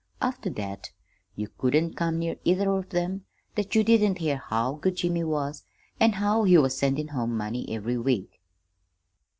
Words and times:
After 0.19 0.49
that 0.49 0.89
you 1.35 1.47
couldn't 1.59 1.93
come 1.93 2.17
near 2.17 2.35
either 2.43 2.71
of 2.71 2.91
'em 2.91 3.25
that 3.53 3.75
you 3.75 3.83
didn't 3.83 4.17
hear 4.17 4.37
how 4.37 4.73
good 4.81 4.95
Jimmy 4.95 5.23
was 5.23 5.63
an' 5.99 6.13
how 6.13 6.43
he 6.43 6.57
was 6.57 6.75
sendin' 6.75 7.09
home 7.09 7.37
money 7.37 7.67
every 7.69 7.99
week. 7.99 8.41